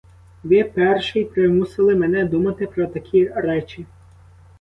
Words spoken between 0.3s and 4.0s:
Ви перший примусили мене думати про такі речі.